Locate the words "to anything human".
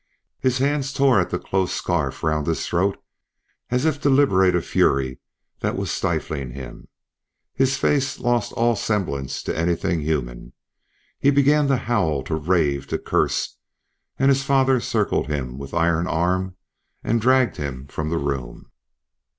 9.43-10.53